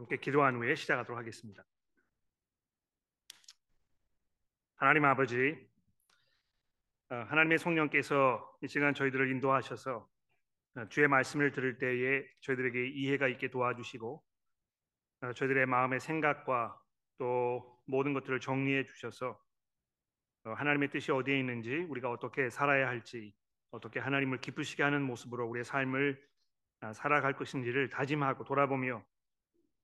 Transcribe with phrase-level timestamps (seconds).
[0.00, 1.62] 함께 기도한 후에 시작하도록 하겠습니다.
[4.76, 5.54] 하나님 아버지,
[7.10, 10.08] 어, 하나님의 성령께서 이 시간 저희들을 인도하셔서
[10.76, 14.24] 어, 주의 말씀을 들을 때에 저희들에게 이해가 있게 도와주시고
[15.20, 16.80] 어, 저희들의 마음의 생각과
[17.18, 19.38] 또 모든 것들을 정리해 주셔서
[20.44, 23.34] 하나님의 뜻이 어디에 있는지 우리가 어떻게 살아야 할지
[23.70, 26.26] 어떻게 하나님을 기쁘시게 하는 모습으로 우리의 삶을
[26.94, 29.04] 살아갈 것인지를 다짐하고 돌아보며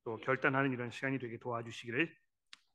[0.07, 2.17] 또 결단하는 이런 시간이 되게 도와주시기를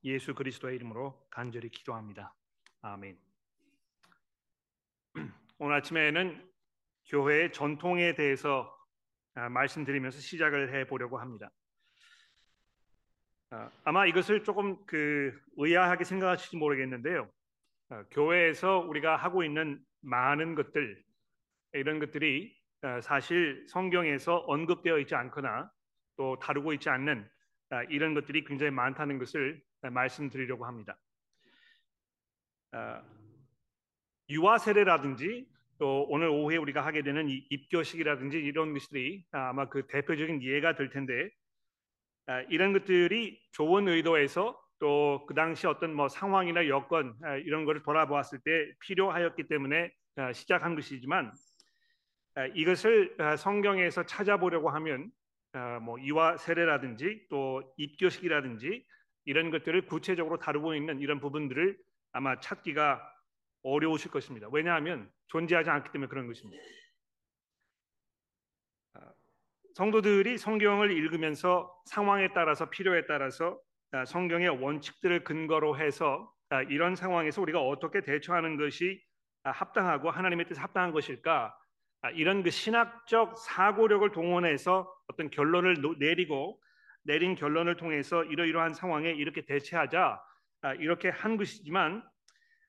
[0.04, 2.36] 예수 그리스도의 이름으로 간절히 기도합니다.
[2.82, 3.18] 아멘.
[5.58, 6.52] 오늘 아침에는
[7.08, 8.78] 교회의 전통에 대해서
[9.36, 11.50] 아, 말씀드리면서 시작을 해 보려고 합니다.
[13.52, 17.32] 아, 아마 이것을 조금 그 의아하게 생각하실지 모르겠는데요.
[17.92, 21.02] 아, 교회에서 우리가 하고 있는 많은 것들
[21.72, 22.60] 이런 것들이
[23.02, 25.72] 사실 성경에서 언급되어 있지 않거나
[26.18, 27.28] 또 다루고 있지 않는
[27.90, 30.98] 이런 것들이 굉장히 많다는 것을 말씀드리려고 합니다.
[34.30, 40.76] 유아 세례라든지 또 오늘 오후에 우리가 하게 되는 입교식이라든지 이런 것들이 아마 그 대표적인 예가
[40.76, 41.30] 될 텐데
[42.50, 48.74] 이런 것들이 좋은 의도에서 또 그 당시 어떤 뭐 상황이나 여건 이런 것을 돌아보았을 때
[48.80, 49.94] 필요하였기 때문에
[50.34, 51.32] 시작한 것이지만
[52.56, 55.12] 이것을 성경에서 찾아보려고 하면
[55.82, 58.86] 뭐 이와 세례라든지 또 입교식이라든지
[59.26, 61.78] 이런 것들을 구체적으로 다루고 있는 이런 부분들을
[62.14, 63.02] 아마 찾기가
[63.64, 64.48] 어려우실 것입니다.
[64.52, 66.62] 왜냐하면 존재하지 않기 때문에 그런 것입니다.
[68.94, 69.00] 아,
[69.76, 73.60] 성도들이 성경을 읽으면서 상황에 따라서 필요에 따라서
[73.92, 79.02] 아, 성경의 원칙들을 근거로 해서 아, 이런 상황에서 우리가 어떻게 대처하는 것이
[79.44, 81.56] 합당하고 하나님의 뜻에 합당한 것일까
[82.10, 86.60] 이런 그 신학적 사고력을 동원해서 어떤 결론을 내리고
[87.04, 90.20] 내린 결론을 통해서 이러이러한 상황에 이렇게 대처하자
[90.80, 92.04] 이렇게 한 것이지만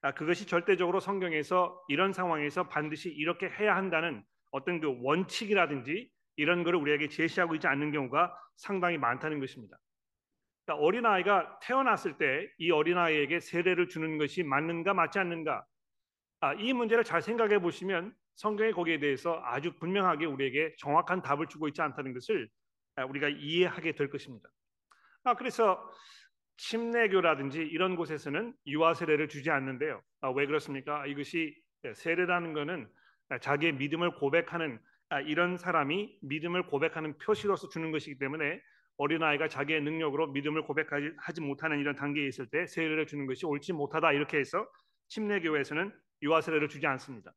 [0.02, 6.76] 아, 그것이 절대적으로 성경에서 이런 상황에서 반드시 이렇게 해야 한다는 어떤 그 원칙이라든지 이런 것을
[6.76, 9.78] 우리에게 제시하고 있지 않는 경우가 상당히 많다는 것입니다.
[10.64, 15.64] 그러니까 어린아이가 태어났을 때 이 어린아이에게 세례를 주는 것이 맞는가 맞지 않는가
[16.40, 21.68] 아, 이 문제를 잘 생각해 보시면 성경의 거기에 대해서 아주 분명하게 우리에게 정확한 답을 주고
[21.68, 22.48] 있지 않다는 것을
[22.96, 24.48] 아, 우리가 이해하게 될 것입니다.
[25.24, 25.90] 아, 그래서
[26.56, 30.02] 침례교라든지 이런 곳에서는 유아 세례를 주지 않는데요.
[30.20, 31.06] 아, 왜 그렇습니까?
[31.06, 31.56] 이것이
[31.94, 32.88] 세례라는 것은
[33.40, 34.78] 자기의 믿음을 고백하는
[35.08, 38.60] 아, 이런 사람이 믿음을 고백하는 표시로서 주는 것이기 때문에
[38.96, 44.12] 어린아이가 자기의 능력으로 믿음을 고백하지 못하는 이런 단계에 있을 때 세례를 주는 것이 옳지 못하다
[44.12, 44.66] 이렇게 해서
[45.08, 47.32] 침례교에서는 유아 세례를 주지 않습니다.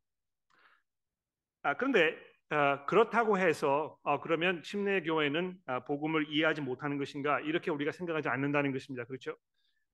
[1.65, 2.15] 아, 그런데
[2.51, 8.29] 어, 그렇다고 해서 어, 그러면 침례 교회는 어, 복음을 이해하지 못하는 것인가 이렇게 우리가 생각하지
[8.29, 9.03] 않는다는 것입니다.
[9.05, 9.31] 그렇죠?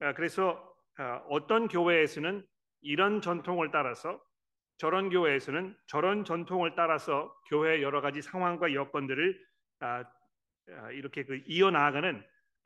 [0.02, 2.46] 어, 그래서 어, 어떤 교회에서는
[2.82, 4.22] 이런 전통을 따라서
[4.80, 9.42] 저런 교회에서는 저런 전통을 따라서 교회의 여러 가지 상황과 여건들을
[9.80, 10.04] 아,
[10.76, 12.22] 아, 이렇게 그 이어 나가는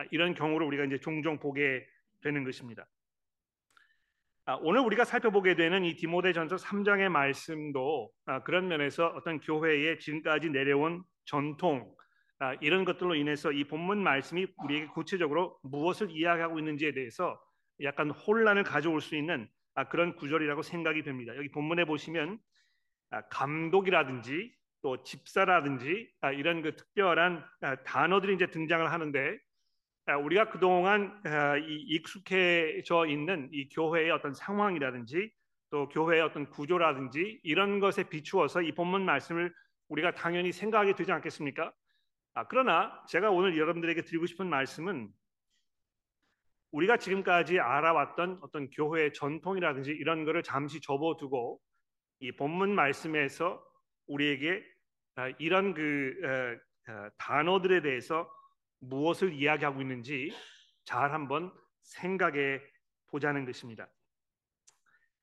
[0.10, 1.86] 이런 경우를 우리가 이제 종종 보게
[2.24, 2.88] 되는 것입니다.
[4.48, 10.52] 아, 오늘 우리가 살펴보게 되는 이 디모데전서 3장의 말씀도 아, 그런 면에서 어떤 교회의 지금까지
[10.52, 11.92] 내려온 전통
[12.38, 17.42] 아, 이런 것들로 인해서 이 본문 말씀이 우리에게 구체적으로 무엇을 이야기하고 있는지에 대해서
[17.82, 19.50] 약간 혼란을 가져올 수 있는
[19.90, 21.36] 그런 구절이라고 생각이 됩니다.
[21.36, 22.38] 여기 본문에 보시면
[23.32, 24.54] 감독이라든지
[24.84, 27.44] 또 집사라든지 이런 그 특별한
[27.84, 29.38] 단어들이 이제 등장을 하는데 아,
[30.14, 35.32] 우리가 그동안 아, 익숙해져 있는 이 교회의 어떤 상황이라든지
[35.72, 39.52] 또 교회의 어떤 구조라든지 이런 것에 비추어서 이 본문 말씀을
[39.88, 41.74] 우리가 당연히 생각하게 되지 않겠습니까?
[42.36, 45.10] 아, 그러나 제가 오늘 여러분들에게 드리고 싶은 말씀은
[46.72, 51.60] 우리가 지금까지 알아왔던 어떤 교회의 전통이라든지 이런 것을 잠시 접어두고
[52.20, 53.64] 이 본문 말씀에서
[54.08, 54.64] 우리에게
[55.40, 56.14] 이런 그
[57.18, 58.30] 단어들에 대해서
[58.80, 60.34] 무엇을 이야기하고 있는지
[60.84, 61.52] 잘 한번
[61.82, 62.62] 생각해
[63.08, 63.88] 보자는 것입니다.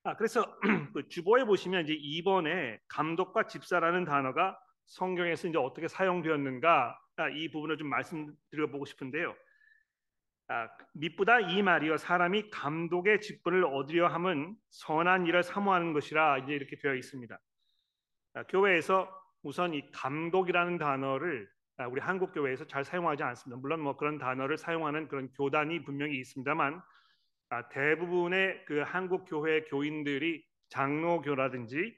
[0.05, 0.59] 아, 그래서
[0.95, 7.77] 그 주보에 보시면 이제 2번에 감독과 집사라는 단어가 성경에서 이제 어떻게 사용되었는가 아, 이 부분을
[7.77, 9.35] 좀 말씀드려 보고 싶은데요.
[10.49, 16.77] 아, 미쁘다 이 말이요 사람이 감독의 직분을 얻으려 함은 선한 일을 사모하는 것이라 이제 이렇게
[16.77, 17.39] 되어 있습니다.
[18.35, 19.09] 아, 교회에서
[19.43, 23.61] 우선 이 감독이라는 단어를 아, 우리 한국 교회에서 잘 사용하지 않습니다.
[23.61, 26.83] 물론 뭐 그런 단어를 사용하는 그런 교단이 분명히 있습니다만
[27.51, 31.97] 아, 대부분의 그 한국 교회 교인들이 장로교라든지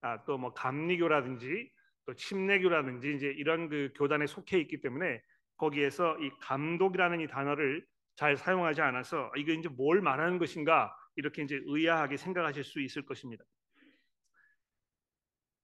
[0.00, 1.70] 아, 또뭐 감리교라든지
[2.06, 5.22] 또 침례교라든지 이제 이런 그 교단에 속해 있기 때문에
[5.56, 7.86] 거기에서 이 감독이라는 이 단어를
[8.16, 13.44] 잘 사용하지 않아서 이거 이제 뭘 말하는 것인가 이렇게 이제 의아하게 생각하실 수 있을 것입니다.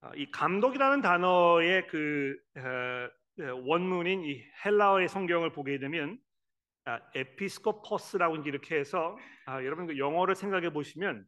[0.03, 2.37] 아, 이 감독이라는 단어의 그
[3.41, 6.19] 원문인 이 헬라어의 성경을 보게 되면
[7.15, 9.17] ἐπίσκοπος라고 이렇게 해서
[9.47, 11.27] 아, 여러분 그 영어를 생각해 보시면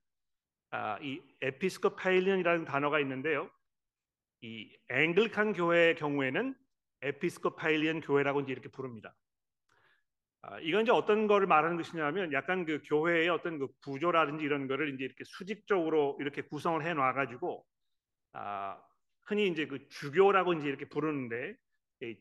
[0.70, 3.50] 아, 이 Episcopalian이라는 단어가 있는데요.
[4.40, 6.54] 이 Anglican 교회의 경우에는
[7.02, 9.14] Episcopalian 교회라고 이제 이렇게 부릅니다.
[10.42, 14.92] 아, 이건 이제 어떤 거를 말하는 것이냐면 약간 그 교회의 어떤 그 구조라든지 이런 거를
[14.94, 17.64] 이제 이렇게 수직적으로 이렇게 구성을 해 놔 가지고
[18.32, 18.82] 아,
[19.26, 21.54] 흔히 이제 그 주교라고 이제 이렇게 부르는데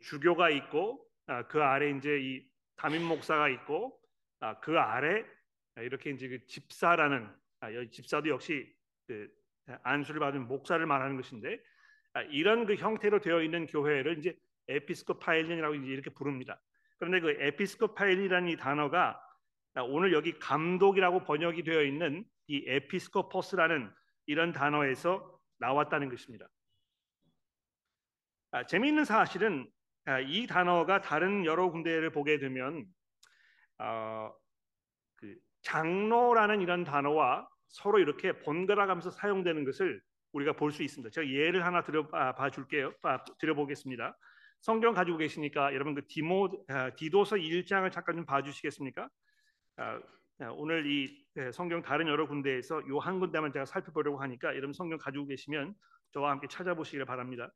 [0.02, 2.46] 주교가 있고 아, 그 아래 이제 이
[2.76, 4.00] 담임 목사가 있고
[4.40, 5.24] 아, 그 아래
[5.78, 7.30] 이렇게 이제 그 집사라는
[7.62, 8.72] 아, 집사도 역시
[9.08, 9.30] 그
[9.84, 11.60] 안수를 받은 목사를 말하는 것인데
[12.14, 14.38] 아, 이런 그 형태로 되어 있는 교회를 이제
[14.68, 16.62] 에피스코파일린이라고 이제 이렇게 부릅니다.
[16.98, 19.20] 그런데 그 에피스코파일이라는 이 단어가
[19.88, 23.92] 오늘 여기 감독이라고 번역이 되어 있는 이 에피스코포스라는
[24.28, 26.48] 이런 단어에서 나왔다는 것입니다.
[28.52, 29.68] 아, 재미있는 사실은
[30.06, 32.86] 아, 이 단어가 다른 여러 군데를 보게 되면
[33.80, 34.32] 어,
[35.16, 40.02] 그 장로라는 이런 단어와 서로 이렇게 번갈아가면서 사용되는 것을
[40.34, 41.12] 우리가 볼 수 있습니다.
[41.12, 42.94] 제가 예를 하나 드려 아, 봐 줄게요.
[43.04, 44.18] 아, 드려보겠습니다.
[44.62, 49.10] 성경 가지고 계시니까 여러분 그 디모 아, 디도서 1장을 잠깐 좀 봐주시겠습니까?
[49.78, 50.00] 아,
[50.54, 54.98] 오늘 이 네, 성경 다른 여러 군데에서 요 한 군데만 제가 살펴보려고 하니까 여러분 성경
[54.98, 55.74] 가지고 계시면
[56.14, 57.52] 저와 함께 찾아보시길 바랍니다.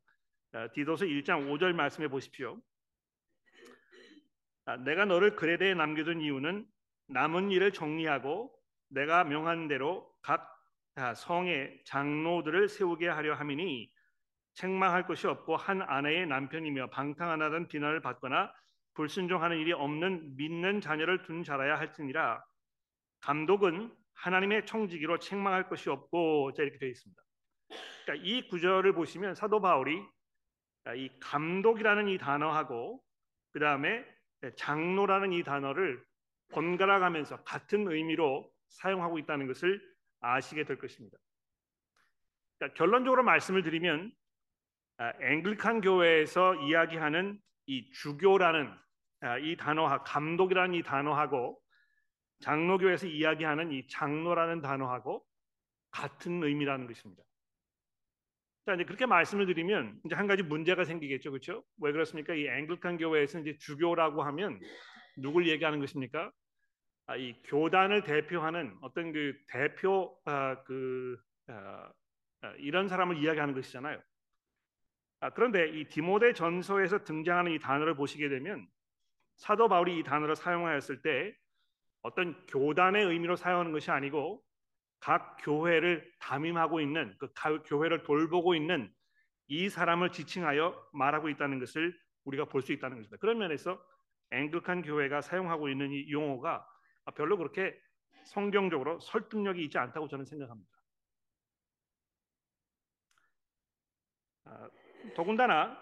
[0.74, 2.60] 디도서 1장 5절 말씀해 보십시오.
[4.84, 6.66] 내가 너를 그레데에 남겨둔 이유는
[7.08, 8.52] 남은 일을 정리하고
[8.88, 10.52] 내가 명한 대로 각
[11.16, 13.90] 성의 장로들을 세우게 하려 함이니
[14.54, 18.52] 책망할 것이 없고 한 아내의 남편이며 방탕하다는 비난을 받거나
[18.94, 22.42] 불순종하는 일이 없는 믿는 자녀를 둔 자라야 할지니라
[23.20, 27.22] 감독은 하나님의 청지기로 책망할 것이 없고 자 이렇게 되어 있습니다.
[28.04, 30.02] 그러니까 이 구절을 보시면 사도 바울이
[30.94, 33.02] 이 감독이라는 이 단어하고
[33.52, 34.04] 그 다음에
[34.56, 36.04] 장로라는 이 단어를
[36.52, 39.80] 번갈아 가면서 같은 의미로 사용하고 있다는 것을
[40.20, 41.18] 아시게 될 것입니다.
[42.58, 44.12] 그러니까 결론적으로 말씀을 드리면
[44.98, 48.72] 아, 앵글칸 교회에서 이야기하는 이 주교라는
[49.20, 51.60] 아, 이 단어하 감독이라는 이 단어하고
[52.40, 55.24] 장로교에서 이야기하는 이 장로라는 단어하고
[55.90, 57.25] 같은 의미라는 것입니다.
[58.66, 61.62] 자 이제 그렇게 말씀을 드리면 이제 한 가지 문제가 생기겠죠, 그렇죠?
[61.80, 62.34] 왜 그렇습니까?
[62.34, 64.58] 이 앵글칸 교회에서 이제 주교라고 하면
[65.16, 66.32] 누굴 얘기하는 것입니까?
[67.06, 71.16] 아, 이 교단을 대표하는 어떤 그 대표 아, 그
[71.46, 71.88] 아,
[72.42, 74.02] 아, 이런 사람을 이야기하는 것이잖아요.
[75.20, 78.66] 아, 그런데 이 디모데 전서에서 등장하는 이 단어를 보시게 되면
[79.36, 81.32] 사도 바울이 이 단어를 사용하였을 때
[82.02, 84.42] 어떤 교단의 의미로 사용하는 것이 아니고
[85.00, 87.32] 각 교회를 담임하고 있는 그
[87.64, 88.92] 교회를 돌보고 있는
[89.48, 93.16] 이 사람을 지칭하여 말하고 있다는 것을 우리가 볼 수 있다는 것입니다.
[93.18, 93.80] 그런 면에서
[94.30, 96.66] 앵글칸 교회가 사용하고 있는 이 용어가
[97.14, 97.78] 별로 그렇게
[98.24, 100.70] 성경적으로 설득력이 있지 않다고 저는 생각합니다.
[104.44, 104.68] 아,
[105.14, 105.80] 더군다나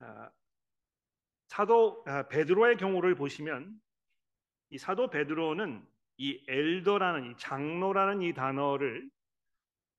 [0.00, 0.30] 아,
[1.46, 3.80] 사도 아, 베드로의 경우를 보시면
[4.70, 9.08] 이 사도 베드로는 이 엘더라는 이 장로라는 이 단어를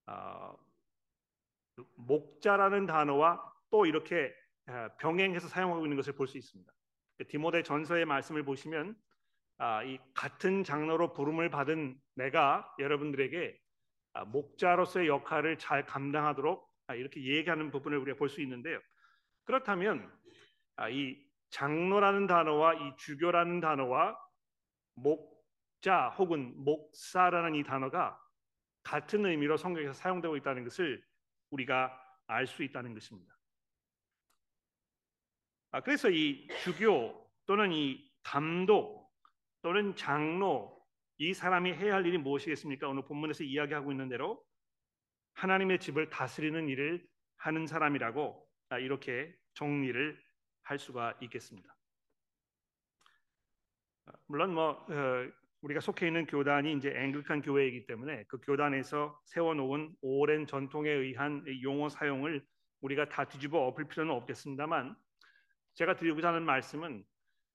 [0.08, 0.56] 어,
[1.96, 4.34] 목자라는 단어와 또 이렇게
[5.00, 6.72] 병행해서 사용하고 있는 것을 볼 수 있습니다.
[7.30, 8.96] 디모데 전서의 말씀을 보시면
[9.58, 13.58] 아, 이 같은 장로로 부름을 받은 내가 여러분들에게
[14.14, 18.80] 아, 목자로서의 역할을 잘 감당하도록 아, 이렇게 얘기하는 부분을 우리가 볼 수 있는데요.
[19.46, 20.12] 그렇다면
[20.76, 21.18] 아, 이
[21.52, 24.18] 장로라는 단어와 이 주교라는 단어와
[24.96, 25.35] 목
[25.86, 28.20] 자 혹은 목사라는 이 단어가
[28.82, 31.06] 같은 의미로 성경에서 사용되고 있다는 것을
[31.52, 33.38] 우리가 알 수 있다는 것입니다.
[35.70, 39.14] 아, 그래서 이 주교 또는 이 감독
[39.62, 40.84] 또는 장로
[41.20, 42.90] 이 사람이 해야 할 일이 무엇이겠습니까?
[42.90, 44.44] 오늘 본문에서 이야기하고 있는 대로
[45.34, 50.20] 하나님의 집을 다스리는 일을 하는 사람이라고 아, 이렇게 정리를
[50.64, 51.78] 할 수가 있겠습니다.
[54.08, 59.96] 아, 물론 뭐 어, 우리가 속해 있는 교단이 이제 앵글칸 교회이기 때문에 그 교단에서 세워놓은
[60.02, 62.46] 오랜 전통에 의한 용어 사용을
[62.82, 64.96] 우리가 다 뒤집어 엎을 필요는 없겠습니다만
[65.74, 67.04] 제가 드리고자 하는 말씀은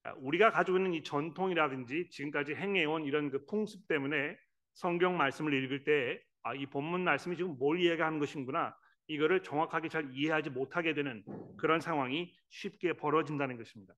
[0.03, 4.37] 아, 우리가 가지고 있는 이 전통이라든지 지금까지 행해온 이런 그 풍습 때문에
[4.75, 8.77] 성경 말씀을 읽을 때 아, 이 본문 말씀이 지금 뭘 이해하는 것인구나
[9.07, 11.23] 이거를 정확하게 잘 이해하지 못하게 되는
[11.57, 13.95] 그런 상황이 쉽게 벌어진다는 것입니다.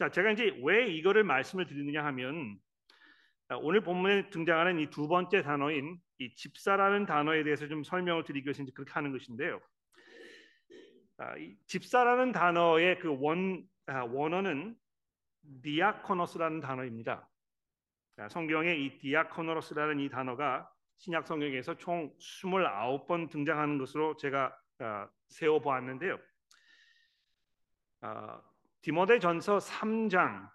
[0.00, 2.58] 자, 제가 이제 왜 이거를 말씀을 드리느냐 하면
[3.58, 8.62] 오늘 본문에 등장하는 이 두 번째 단어인 이 집사라는 단어에 대해서 좀 설명을 드리기 위해서
[8.62, 9.60] 이제 그렇게 하는 것인데요.
[11.18, 14.76] 아, 이 집사라는 단어의 그원 아, 원어는
[15.62, 17.28] 디아코노스라는 단어입니다.
[18.18, 25.60] 아, 성경에 이 디아코노스라는 이 단어가 신약 성경에서 총 29번 등장하는 것으로 제가 아, 세워
[25.60, 26.18] 보았는데요.
[28.02, 28.40] 아,
[28.82, 30.48] 디모데전서 3장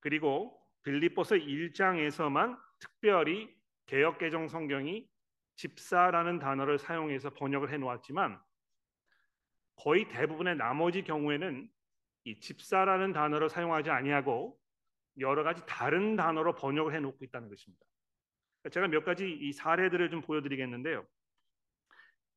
[0.00, 0.55] 그리고
[0.86, 3.52] 빌립보서 1장에서만 특별히
[3.86, 5.06] 개역 개정 성경이
[5.56, 8.40] 집사라는 단어를 사용해서 번역을 해 놓았지만
[9.74, 11.68] 거의 대부분의 나머지 경우에는
[12.24, 14.58] 이 집사라는 단어를 사용하지 아니하고
[15.18, 17.84] 여러 가지 다른 단어로 번역을 해 놓고 있다는 것입니다.
[18.70, 21.04] 제가 몇 가지 이 사례들을 좀 보여드리겠는데요.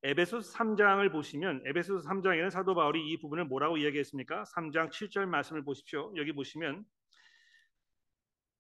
[0.02, 4.44] 에베소서 3장을 보시면 에베소서 3장에는 사도 바울이 이 부분을 뭐라고 이야기했습니까?
[4.44, 6.14] 3장 7절 말씀을 보십시오.
[6.16, 6.86] 여기 보시면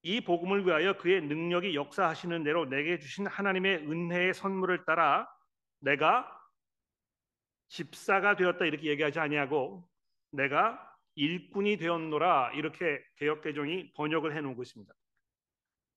[0.01, 5.27] 이 복음을 위하여 그의 능력이 역사하시는 대로 내게 주신 하나님의 은혜의 선물을 따라
[5.79, 6.27] 내가
[7.67, 9.87] 집사가 되었다 이렇게 얘기하지 아니하고
[10.31, 10.79] 내가
[11.15, 14.93] 일꾼이 되었노라 이렇게 개역 개정이 번역을 해 놓은 것입니다.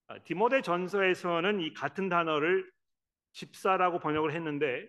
[0.09, 2.71] 아, 디모데 전서에서는 이 같은 단어를
[3.33, 4.89] 집사라고 번역을 했는데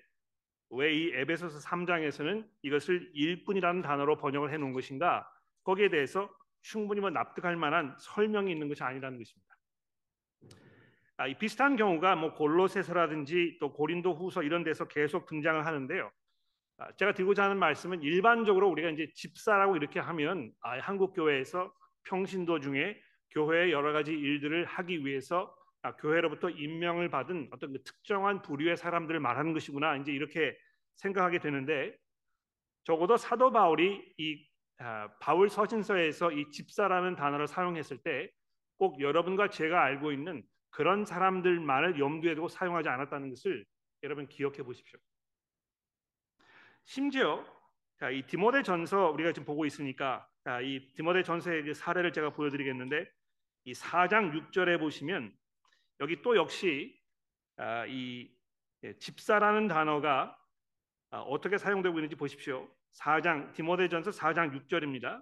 [0.74, 5.30] 왜 이 에베소서 3장에서는 이것을 일꾼이라는 단어로 번역을 해 놓은 것인가?
[5.64, 6.30] 거기에 대해서
[6.64, 9.56] 충분히 뭐 납득할 만한 설명이 있는 것이 아니라는 것입니다.
[11.18, 16.12] 아, 이 비슷한 경우가 뭐 골로새서라든지 또 고린도후서 이런 데서 계속 등장을 하는데요.
[16.78, 21.72] 아, 제가 드리고자 하는 말씀은 일반적으로 우리가 이제 집사라고 이렇게 하면 아, 한국 교회에서
[22.06, 23.00] 평신도 중에
[23.32, 29.20] 교회의 여러 가지 일들을 하기 위해서 아, 교회로부터 임명을 받은 어떤 그 특정한 부류의 사람들을
[29.20, 30.58] 말하는 것이구나 이제 이렇게
[30.96, 31.96] 생각하게 되는데
[32.86, 34.53] 적어도 사도 바울이 이 아,
[35.20, 38.32] 바울 서신서에서 이 집사라는 단어를 사용했을 때
[38.78, 43.66] 꼭 여러분과 제가 알고 있는 그런 사람들만을 염두에 두고 사용하지 않았다는 것을
[44.04, 45.00] 여러분 기억해 보십시오.
[46.84, 47.46] 심지어
[47.98, 53.10] 자, 이 디모데 전서 우리가 지금 보고 있으니까 자, 이 디모데 전서의 사례를 제가 보여드리겠는데
[53.66, 55.34] 이 4장 6절에 보시면
[56.02, 57.00] 여기 또 역시
[57.56, 58.30] 아, 이
[58.84, 60.38] 예, 집사라는 단어가
[61.12, 62.68] 아, 어떻게 사용되고 있는지 보십시오.
[62.94, 65.22] 4장 디모데전서 4장 6절입니다.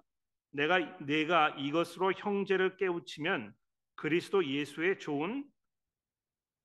[0.50, 3.54] 내가 내가 이것으로 형제를 깨우치면
[3.94, 5.44] 그리스도 예수의 좋은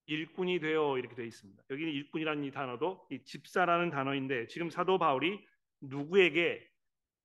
[0.05, 1.63] 일꾼이 되어 이렇게 되어 있습니다.
[1.69, 5.45] 여기는 일꾼이라는 이 단어도 이 집사라는 단어인데 지금 사도 바울이
[5.81, 6.67] 누구에게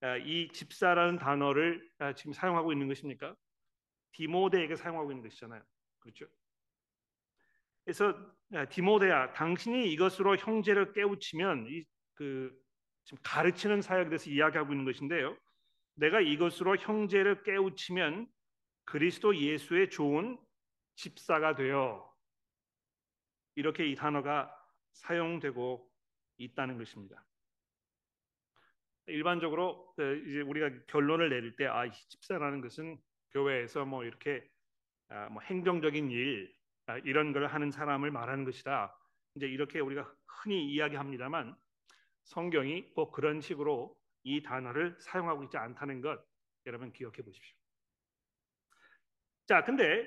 [0.00, 3.36] 아, 이 집사라는 단어를 아, 지금 사용하고 있는 것입니까?
[4.12, 5.62] 디모데에게 사용하고 있는 것이잖아요.
[6.00, 6.26] 그렇죠?
[7.84, 8.14] 그래서
[8.52, 11.84] 아, 디모데야, 당신이 이것으로 형제를 깨우치면 이
[12.14, 12.56] 그
[13.04, 15.36] 지금 가르치는 사역에 대해서 이야기하고 있는 것인데요.
[15.94, 18.28] 내가 이것으로 형제를 깨우치면
[18.84, 20.38] 그리스도 예수의 좋은
[20.94, 22.10] 집사가 되어
[23.54, 24.54] 이렇게 이 단어가
[24.92, 25.90] 사용되고
[26.38, 27.24] 있다는 것입니다.
[29.06, 32.98] 일반적으로 그 이제 우리가 결론을 내릴 때 아, 집사라는 것은
[33.32, 34.48] 교회에서 뭐 이렇게
[35.08, 36.54] 아, 뭐 행정적인 일
[36.86, 38.96] 아, 이런 걸 하는 사람을 말하는 것이다.
[39.34, 41.56] 이제 이렇게 우리가 흔히 이야기합니다만
[42.24, 46.20] 성경이 꼭 그런 식으로 이 단어를 사용하고 있지 않다는 것
[46.66, 47.56] 여러분 기억해 보십시오.
[49.46, 50.06] 자, 근데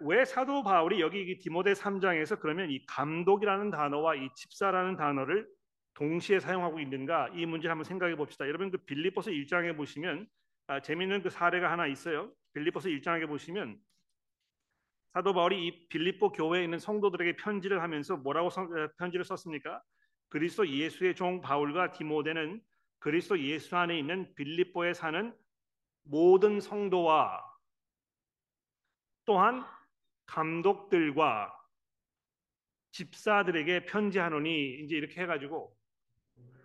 [0.00, 5.46] 왜 사도 바울이 여기 디모데 3장에서 그러면 이 감독이라는 단어와 이 집사라는 단어를
[5.94, 8.46] 동시에 사용하고 있는가 이 문제를 한번 생각해 봅시다.
[8.46, 10.26] 여러분 그 빌립보서 1장에 보시면
[10.68, 12.32] 아, 재미있는 그 사례가 하나 있어요.
[12.54, 13.78] 빌립보서 1장에 보시면
[15.12, 18.48] 사도 바울이 이 빌립보 교회에 있는 성도들에게 편지를 하면서 뭐라고
[18.96, 19.82] 편지를 썼습니까?
[20.30, 22.62] 그리스도 예수의 종 바울과 디모데는
[23.00, 25.36] 그리스도 예수 안에 있는 빌립보에 사는
[26.02, 27.44] 모든 성도와
[29.24, 29.64] 또한
[30.26, 31.52] 감독들과
[32.92, 35.76] 집사들에게 편지하노니 이제 이렇게 해가지고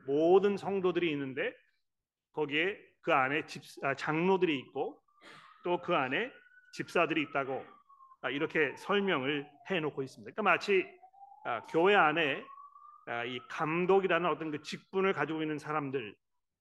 [0.05, 1.55] 모든 성도들이 있는데
[2.34, 5.01] 거기에 그 안에 집, 아, 장로들이 있고
[5.63, 6.31] 또 그 안에
[6.74, 7.65] 집사들이 있다고
[8.22, 10.31] 아, 이렇게 설명을 해놓고 있습니다.
[10.31, 10.86] 그러니까 마치
[11.43, 12.43] 아, 교회 안에
[13.27, 16.15] 이 감독이라는 어떤 그 직분을 가지고 있는 사람들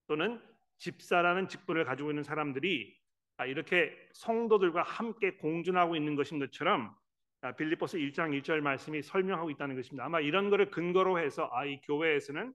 [0.07, 0.41] 또는
[0.79, 2.95] 집사라는 직분을 가지고 있는 사람들이
[3.37, 6.95] 아, 이렇게 성도들과 함께 공존하고 있는 것인 것처럼
[7.41, 10.05] 아, 빌립보서 1장 1절 말씀이 설명하고 있다는 것입니다.
[10.05, 12.55] 아마 이런 것을 근거로 해서 아, 이 교회에서는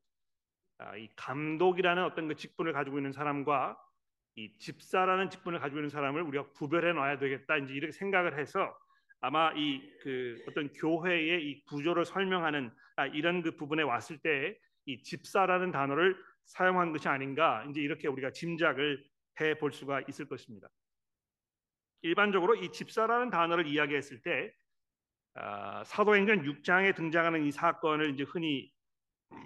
[0.77, 3.77] 아, 이 감독이라는 어떤 그 직분을 가지고 있는 사람과
[4.35, 7.57] 이 집사라는 직분을 가지고 있는 사람을 우리가 구별해 놔야 되겠다.
[7.57, 8.73] 이제 이렇게 생각을 해서
[9.21, 12.71] 아마 이 그 어떤 교회의 이 구조를 설명하는
[13.13, 19.03] 이런 그 부분에 왔을 때 이 집사라는 단어를 사용한 것이 아닌가 이제 이렇게 우리가 짐작을
[19.41, 20.67] 해 볼 수가 있을 것입니다.
[22.01, 24.51] 일반적으로 이 집사라는 단어를 이야기했을 때
[25.35, 28.71] 아, 사도행전 6장에 등장하는 이 사건을 이제 흔히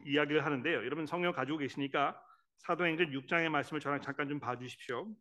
[0.06, 0.78] 이야기를 하는데요.
[0.86, 2.18] 여러분 성경 가지고 계시니까
[2.60, 5.14] 사도행전 6장의 말씀을 저랑 잠깐 좀 봐주십시오.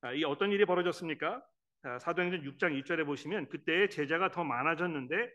[0.00, 1.44] 아, 이 어떤 일이 벌어졌습니까?
[1.86, 5.30] 아, 사도행전 6장 1절에 보시면 그때 제자가 더 많아졌는데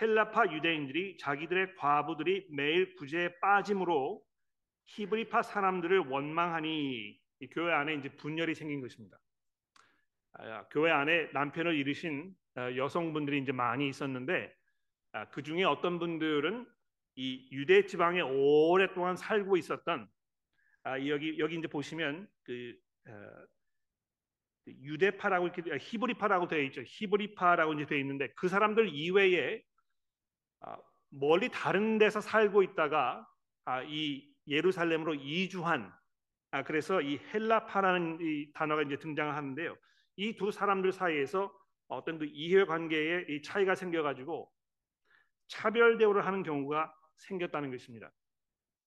[0.00, 4.24] 헬라파 유대인들이 자기들의 과부들이 매일 구제에 빠짐으로
[4.86, 9.18] 히브리파 사람들을 원망하니 교회 안에 이제 분열이 생긴 것입니다.
[10.32, 14.54] 아, 교회 안에 남편을 잃으신 어, 여성분들이 이제 많이 있었는데
[15.12, 16.66] 아, 그 중에 어떤 분들은
[17.16, 20.08] 이 유대 지방에 오랫동안 살고 있었던
[20.84, 22.74] 아, 여기 여기 이제 보시면 그
[23.06, 23.53] 어,
[24.66, 26.82] 유대파라고 이렇게 히브리파라고 되어 있죠.
[26.84, 29.62] 히브리파라고 이제 되어 있는데 그 사람들 이외에
[31.10, 33.26] 멀리 다른 데서 살고 있다가
[33.86, 35.92] 이 예루살렘으로 이주한
[36.66, 39.76] 그래서 이 헬라파라는 이 단어가 이제 등장하는데요.
[40.16, 41.52] 이 두 사람들 사이에서
[41.88, 44.50] 어떤 그 이해 관계에 이 차이가 생겨가지고
[45.48, 48.10] 차별 대우를 하는 경우가 생겼다는 것입니다.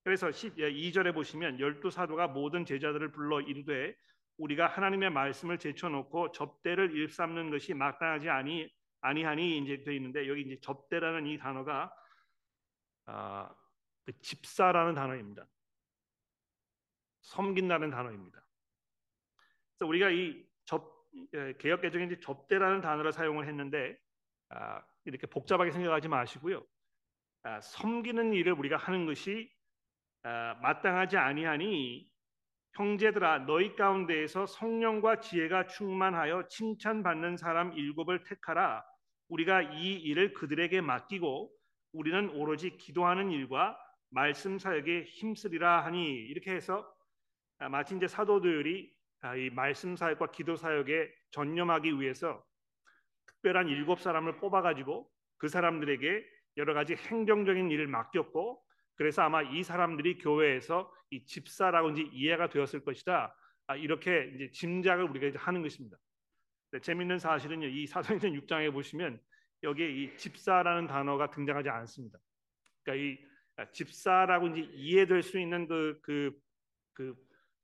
[0.03, 3.93] 그래서 2절에 보시면 열두 사도가 모든 제자들을 불러 이르되
[4.37, 8.69] 우리가 하나님의 말씀을 제쳐놓고 접대를 일삼는 것이 마땅하지 아니
[9.01, 11.93] 아니하니 이제 되어 있는데 여기 이제 접대라는 이 단어가
[13.05, 13.49] 아,
[14.05, 15.47] 그 집사라는 단어입니다.
[17.21, 18.41] 섬긴다는 단어입니다.
[19.77, 20.97] 그래서 우리가 이접
[21.33, 23.97] 예, 개혁 개정에 이제 접대라는 단어를 사용을 했는데
[24.49, 26.65] 아, 이렇게 복잡하게 생각하지 마시고요.
[27.43, 29.51] 아, 섬기는 일을 우리가 하는 것이
[30.23, 32.09] 아, 마땅하지 아니하니
[32.77, 38.85] 형제들아 너희 가운데에서 성령과 지혜가 충만하여 칭찬받는 사람 일곱을 택하라.
[39.29, 41.51] 우리가 이 일을 그들에게 맡기고
[41.93, 43.75] 우리는 오로지 기도하는 일과
[44.11, 46.87] 말씀 사역에 힘쓰리라 하니 이렇게 해서
[47.57, 52.43] 아, 마치 이제 사도들이 아, 이 말씀 사역과 기도 사역에 전념하기 위해서
[53.25, 56.23] 특별한 일곱 사람을 뽑아가지고 그 사람들에게
[56.57, 58.61] 여러 가지 행정적인 일을 맡겼고
[58.97, 63.33] 그래서 아마 이 사람들이 교회에서 이 집사라고 이제 이해가 되었을 것이다.
[63.67, 65.97] 아, 이렇게 이제 짐작을 우리가 이제 하는 것입니다.
[66.71, 67.67] 네, 재밌는 사실은요.
[67.67, 69.19] 이 사도행전 6장에 보시면
[69.63, 72.17] 여기에 이 집사라는 단어가 등장하지 않습니다.
[72.83, 76.39] 그러니까 이 집사라고 이제 이해될 수 있는 그, 그,
[76.93, 77.15] 그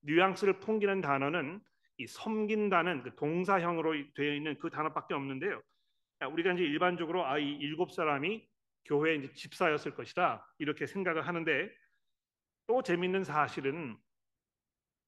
[0.01, 1.61] 뉘앙스를 풍기는 단어는
[1.97, 5.61] 이 섬긴다는 그 동사형으로 되어 있는 그 단어밖에 없는데요.
[6.31, 8.47] 우리가 이제 일반적으로 아이 일곱 사람이
[8.85, 11.69] 교회 이제 집사였을 것이다 이렇게 생각을 하는데
[12.67, 13.97] 또 재밌는 사실은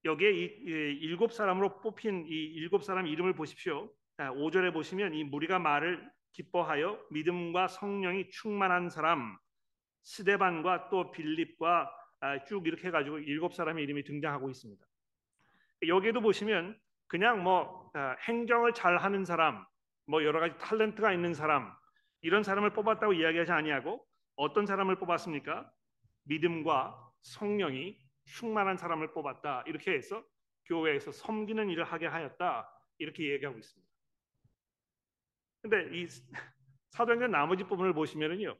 [0.04, 3.90] 여기에 이, 이 일곱 사람으로 뽑힌 이 일곱 사람 이름을 보십시오.
[4.18, 9.36] 5절에 보시면 이 무리가 말을 기뻐하여 믿음과 성령이 충만한 사람
[10.02, 14.84] 스데반과 또 빌립과 아, 쭉 이렇게 해가지고 일곱 사람의 이름이 등장하고 있습니다.
[15.88, 19.64] 여기에도 보시면 그냥 뭐 아, 행정을 잘하는 사람,
[20.06, 21.74] 뭐 여러 가지 탤런트가 있는 사람
[22.26, 25.72] 이런 사람을 뽑았다고 이야기하지 아니하고 어떤 사람을 뽑았습니까?
[26.24, 30.24] 믿음과 성령이 충만한 사람을 뽑았다 이렇게 해서
[30.64, 33.92] 교회에서 섬기는 일을 하게 하였다 이렇게 얘기하고 있습니다.
[35.62, 36.08] 근데 이
[36.90, 38.56] 사도행전 나머지 부분을 보시면은요.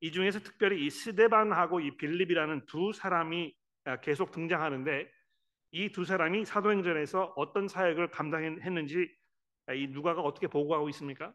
[0.00, 5.10] 이 중에서 특별히 이 스데반하고 이 빌립이라는 두 사람이 아, 계속 등장하는데
[5.72, 9.14] 이 두 사람이 사도행전에서 어떤 사역을 감당했는지
[9.66, 11.34] 아, 이 누가가 어떻게 보고하고 있습니까?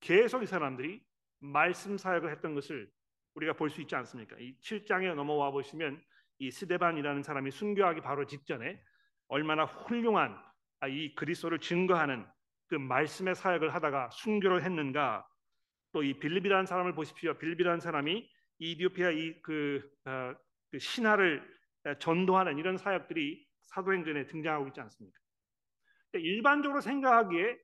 [0.00, 1.02] 계속 이 사람들이
[1.40, 2.90] 말씀 사역을 했던 것을
[3.34, 4.36] 우리가 볼 수 있지 않습니까?
[4.38, 6.02] 이 7장에 넘어와 보시면
[6.38, 8.80] 이 스데반이라는 사람이 순교하기 바로 직전에
[9.28, 10.36] 얼마나 훌륭한
[10.80, 12.26] 아, 이 그리스도를 증거하는
[12.68, 15.26] 그 말씀의 사역을 하다가 순교를 했는가
[15.92, 17.34] 또 이 빌립이라는 사람을 보십시오.
[17.38, 20.34] 빌립이라는 사람이 이디오피아 이그 어,
[20.70, 21.42] 그 신화를
[21.98, 25.18] 전도하는 이런 사역들이 사도행전에 등장하고 있지 않습니까?
[26.14, 27.58] 일반적으로 생각하기에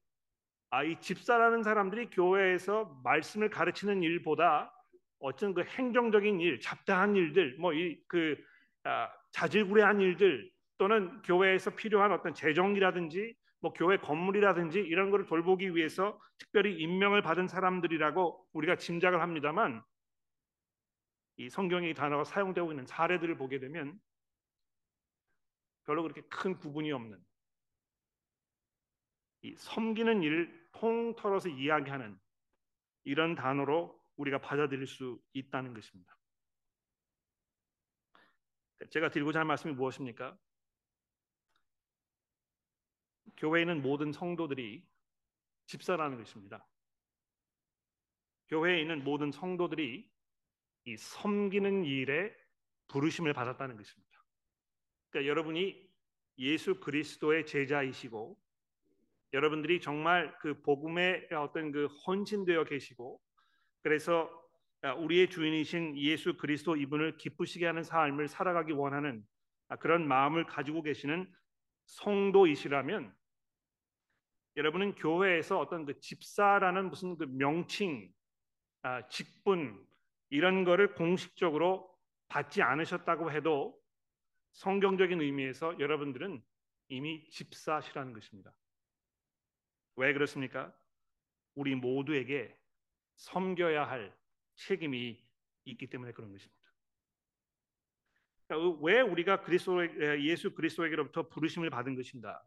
[0.74, 4.74] 아, 이 집사라는 사람들이 교회에서 말씀을 가르치는 일보다
[5.20, 8.36] 어떤 그 행정적인 일, 잡다한 일들, 뭐 이 그
[8.82, 16.20] 아, 자질구레한 일들 또는 교회에서 필요한 어떤 재정이라든지 뭐 교회 건물이라든지 이런 것을 돌보기 위해서
[16.38, 19.80] 특별히 임명을 받은 사람들이라고 우리가 짐작을 합니다만
[21.36, 23.96] 이 성경의 단어가 사용되고 있는 사례들을 보게 되면
[25.86, 27.16] 별로 그렇게 큰 구분이 없는
[29.42, 32.18] 이 섬기는 일을 통털어서 이야기하는
[33.04, 36.16] 이런 단어로 우리가 받아들일 수 있다는 것입니다.
[38.90, 40.38] 제가 드리고자 하는 말씀이 무엇입니까?
[43.36, 44.86] 교회에 있는 모든 성도들이
[45.66, 46.66] 집사라는 것입니다.
[48.48, 50.10] 교회에 있는 모든 성도들이
[50.86, 52.36] 이 섬기는 일에
[52.88, 54.24] 부르심을 받았다는 것입니다.
[55.08, 55.90] 그러니까 여러분이
[56.38, 58.38] 예수 그리스도의 제자이시고
[59.34, 63.20] 여러분들이 정말 그 복음에 어떤 그 헌신되어 계시고
[63.82, 64.30] 그래서
[64.98, 69.24] 우리의 주인이신 예수 그리스도 이분을 기쁘시게 하는 삶을 살아가기 원하는
[69.80, 71.28] 그런 마음을 가지고 계시는
[71.86, 73.12] 성도이시라면
[74.56, 78.08] 여러분은 교회에서 어떤 그 집사라는 무슨 그 명칭,
[78.82, 79.84] 아, 직분
[80.30, 81.92] 이런 거를 공식적으로
[82.28, 83.76] 받지 않으셨다고 해도
[84.52, 86.40] 성경적인 의미에서 여러분들은
[86.88, 88.52] 이미 집사시라는 것입니다.
[89.96, 90.74] 왜 그렇습니까?
[91.54, 92.56] 우리 모두에게
[93.16, 94.16] 섬겨야 할
[94.56, 95.22] 책임이
[95.66, 96.54] 있기 때문에 그런 것입니다.
[98.46, 99.84] 그러니까 왜 우리가 그리스도
[100.20, 102.42] 예수 그리스도에게로부터 부르심을 받은 것인가?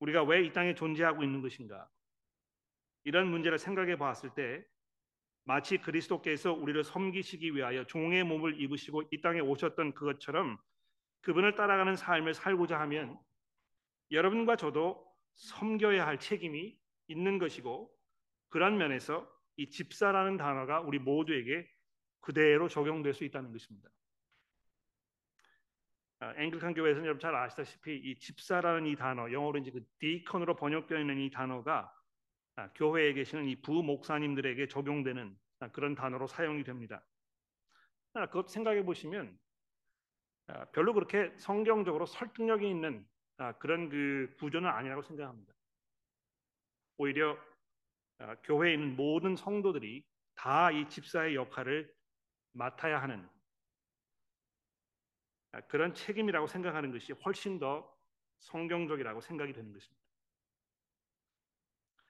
[0.00, 1.88] 우리가 왜 이 땅에 존재하고 있는 것인가?
[3.04, 4.66] 이런 문제를 생각해 봤을 때
[5.44, 10.58] 마치 그리스도께서 우리를 섬기시기 위하여 종의 몸을 입으시고 이 땅에 오셨던 그것처럼
[11.20, 13.18] 그분을 따라가는 삶을 살고자 하면
[14.10, 16.76] 여러분과 저도 섬겨야 할 책임이
[17.08, 17.92] 있는 것이고
[18.48, 21.68] 그런 면에서 이 집사라는 단어가 우리 모두에게
[22.20, 23.88] 그대로 적용될 수 있다는 것입니다.
[26.20, 30.98] 아, 앵글칸 교회에서는 여러분 잘 아시다시피 이 집사라는 이 단어 영어로 이제 그 디컨으로 번역되어
[30.98, 31.92] 있는 이 단어가
[32.56, 37.04] 아, 교회에 계시는 이 부목사님들에게 적용되는 아, 그런 단어로 사용이 됩니다.
[38.12, 39.36] 그것 생각해 보시면
[40.72, 43.04] 별로 그렇게 성경적으로 설득력이 있는
[43.58, 45.52] 그런 그 구조는 아니라고 생각합니다.
[46.96, 47.36] 오히려
[48.44, 51.92] 교회에 있는 모든 성도들이 다 이 집사의 역할을
[52.52, 53.28] 맡아야 하는
[55.52, 57.88] 아, 그런 책임이라고 생각하는 것이 훨씬 더
[58.40, 60.02] 성경적이라고 생각이 되는 것입니다.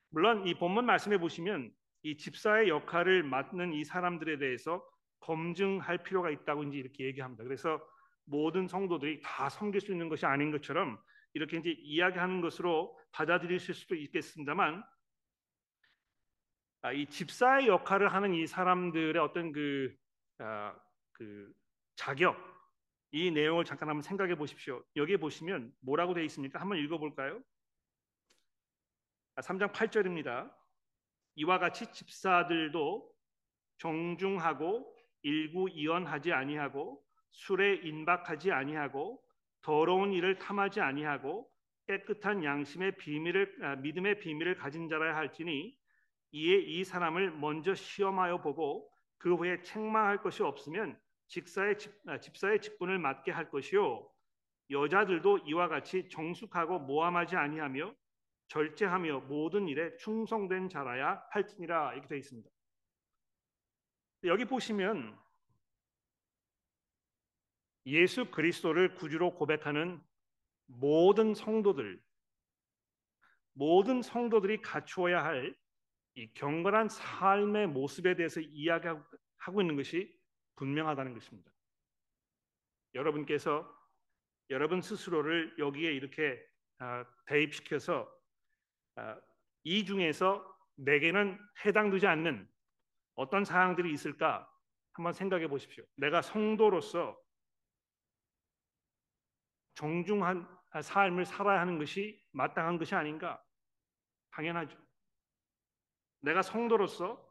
[0.08, 4.86] 물론 이 본문 말씀해 보시면 이 집사의 역할을 맡는 이 사람들에 대해서
[5.20, 7.44] 검증할 필요가 있다고 이제 이렇게 얘기합니다.
[7.44, 7.80] 그래서
[8.24, 10.98] 모든 성도들이 다 섬길 수 있는 것이 아닌 것처럼
[11.34, 14.82] 이렇게 이제 이야기하는 것으로 받아들이실 수도 있겠습니다만
[16.82, 19.96] 아, 이 집사의 역할을 하는 이 사람들의 어떤 그,
[20.38, 20.78] 아,
[21.12, 21.52] 그
[21.96, 22.36] 자격
[23.10, 24.84] 이 내용을 잠깐 한번 생각해 보십시오.
[24.96, 26.60] 여기 보시면 뭐라고 되어 있습니까?
[26.60, 27.42] 한번 읽어볼까요?
[29.36, 30.54] 3장 아, 8절입니다.
[31.36, 33.10] 이와 같이 집사들도
[33.78, 39.23] 정중하고 일구이언하지 아니하고 술에 인박하지 아니하고
[39.64, 41.50] 더러운 일을 탐하지 아니하고
[41.86, 45.74] 깨끗한 양심의 비밀을 아, 믿음의 비밀을 가진 자라야 할지니
[46.32, 50.98] 이에 이 사람을 먼저 시험하여 보고 그 후에 책망할 것이 없으면
[51.28, 54.06] 직사의 집, 아, 집사의 직분을 맡게 할 것이요
[54.70, 57.94] 여자들도 이와 같이 정숙하고 모함하지 아니하며
[58.48, 62.50] 절제하며 모든 일에 충성된 자라야 할지니라 이렇게 되어 있습니다.
[64.24, 65.18] 여기 보시면
[67.86, 70.00] 예수 그리스도를 구주로 고백하는
[70.66, 72.00] 모든 성도들
[73.52, 75.64] 모든 성도들이 갖추어야 할
[76.16, 80.16] 이 경건한 삶의 모습에 대해서 이야기하고 있는 것이
[80.56, 81.50] 분명하다는 것입니다.
[82.94, 83.68] 여러분께서
[84.50, 86.40] 여러분 스스로를 여기에 이렇게
[86.78, 88.08] 아, 대입시켜서
[88.94, 89.20] 아,
[89.64, 90.44] 이 중에서
[90.76, 92.48] 내게는 해당되지 않는
[93.16, 94.48] 어떤 사항들이 있을까
[94.92, 95.84] 한번 생각해 보십시오.
[95.96, 97.20] 내가 성도로서
[99.74, 100.48] 정중한
[100.82, 103.42] 삶을 살아야 하는 것이 마땅한 것이 아닌가?
[104.30, 104.76] 당연하죠.
[106.20, 107.22] 내가 성도로서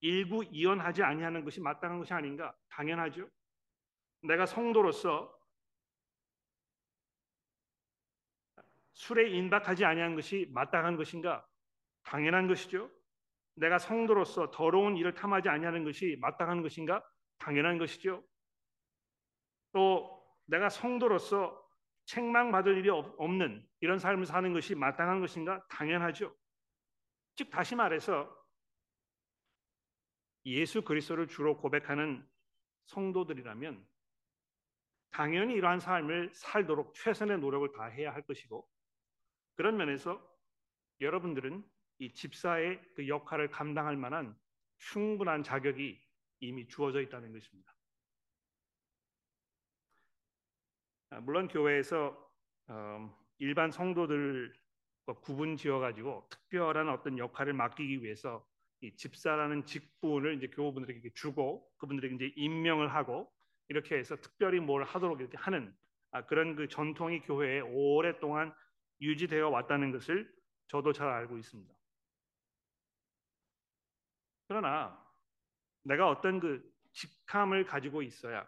[0.00, 2.54] 일부 이언하지 아니하는 것이 마땅한 것이 아닌가?
[2.68, 3.28] 당연하죠.
[4.22, 5.32] 내가 성도로서
[8.94, 11.46] 술에 인박하지 아니하는 것이 마땅한 것인가?
[12.04, 12.90] 당연한 것이죠.
[13.54, 17.04] 내가 성도로서 더러운 일을 탐하지 아니하는 것이 마땅한 것인가?
[17.38, 18.24] 당연한 것이죠.
[19.72, 21.61] 또 내가 성도로서
[22.04, 25.66] 책망받을 일이 없는 이런 삶을 사는 것이 마땅한 것인가?
[25.68, 26.34] 당연하죠.
[27.36, 28.30] 즉 다시 말해서
[30.44, 32.26] 예수 그리스도를 주로 고백하는
[32.86, 33.86] 성도들이라면
[35.10, 38.68] 당연히 이러한 삶을 살도록 최선의 노력을 다해야 할 것이고
[39.54, 40.20] 그런 면에서
[41.00, 41.62] 여러분들은
[41.98, 44.36] 이 집사의 그 역할을 감당할 만한
[44.78, 46.00] 충분한 자격이
[46.40, 47.72] 이미 주어져 있다는 것입니다.
[47.72, 47.74] 아,
[51.20, 52.16] 물론 교회에서
[52.68, 58.46] 어, 일반 성도들과 구분 지어 가지고 특별한 어떤 역할을 맡기기 위해서
[58.80, 63.30] 이 집사라는 직분을 이제 교우분들에게 주고 그분들에게 이제 임명을 하고
[63.68, 65.74] 이렇게 해서 특별히 뭘 하도록 이렇게 하는
[66.10, 68.54] 아, 그런 그 전통이 교회에 오랫동안
[69.00, 70.30] 유지되어 왔다는 것을
[70.68, 71.72] 저도 잘 알고 있습니다.
[74.48, 74.98] 그러나
[75.84, 78.46] 내가 어떤 그 직함을 가지고 있어야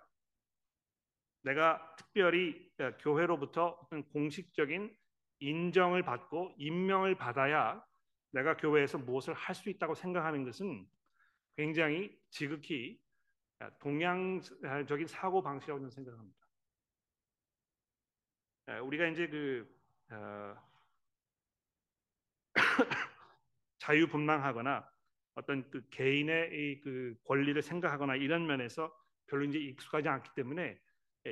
[1.44, 4.96] 내가 특별히 교회로부터 어떤 공식적인
[5.40, 7.84] 인정을 받고 임명을 받아야
[8.32, 10.88] 내가 교회에서 무엇을 할 수 있다고 생각하는 것은
[11.56, 13.00] 굉장히 지극히
[13.78, 16.38] 동양적인 사고 방식이라고 저는 생각합니다.
[18.82, 19.68] 우리가 이제 그
[20.10, 20.56] 어,
[23.78, 24.90] 자유분방하거나
[25.34, 30.83] 어떤 그 개인의 그 권리를 생각하거나 이런 면에서 별로 이제 익숙하지 않기 때문에 예,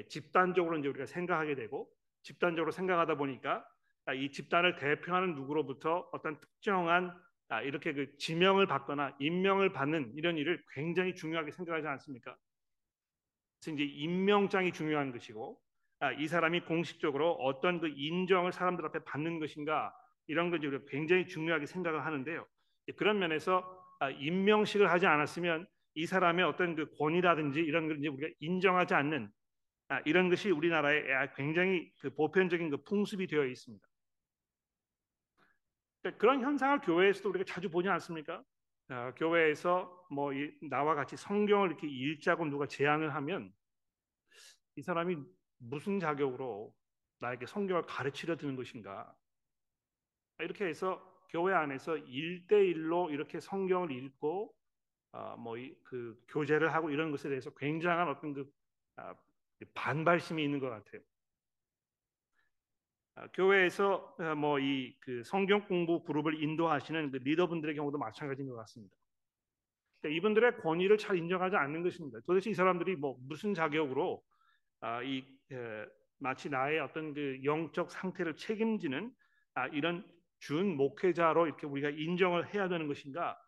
[0.09, 1.89] 집단적으로 이제 우리가 생각하게 되고
[2.23, 3.67] 집단적으로 생각하다 보니까
[4.07, 7.15] 아, 이 집단을 대표하는 누구로부터 어떤 특정한
[7.49, 12.37] 아, 이렇게 그 지명을 받거나 임명을 받는 이런 일을 굉장히 중요하게 생각하지 않습니까?
[13.61, 15.61] 그래서 이제 임명장이 중요한 것이고
[16.01, 19.95] 아, 이 사람이 공식적으로 어떤 그 인정을 사람들 앞에 받는 것인가
[20.27, 22.47] 이런 것을 우리가 굉장히 중요하게 생각을 하는데요.
[22.97, 23.79] 그런 면에서
[24.19, 29.31] 임명식을 하지 않았으면 이 사람의 어떤 그 권위라든지 이런 걸 이제 우리가 인정하지 않는
[30.05, 33.87] 이런 것이 우리나라에 굉장히 그 보편적인 그 풍습이 되어 있습니다.
[36.03, 38.43] 그러니까 그런 현상을 교회에서도 우리가 자주 보지 않습니까?
[38.91, 43.53] 어, 교회에서 뭐 이, 나와 같이 성경을 이렇게 읽자고 누가 제안을 하면
[44.77, 45.17] 이 사람이
[45.59, 46.75] 무슨 자격으로
[47.21, 49.15] 나에게 성경을 가르치려 드는 것인가?
[50.41, 54.55] 이렇게 해서 교회 안에서 일대일로 이렇게 성경을 읽고
[55.13, 58.51] 어, 뭐그 교제를 하고 이런 것에 대해서 굉장한 어떤 그
[58.97, 59.15] 아,
[59.75, 61.03] 반발심이 있는 것 같아요.
[63.15, 68.97] 아, 교회에서 어, 뭐이 그 성경 공부 그룹을 인도하시는 그 리더분들의 경우도 마찬가지인 것 같습니다.
[70.05, 72.19] 이분들의 권위를 잘 인정하지 않는 것입니다.
[72.27, 74.23] 도대체 이 사람들이 뭐 무슨 자격으로
[74.81, 75.87] 아, 이 에,
[76.19, 79.13] 마치 나의 어떤 그 영적 상태를 책임지는
[79.55, 80.05] 아, 이런
[80.41, 83.39] 준 목회자로 이렇게 우리가 인정을 해야 되는 것인가?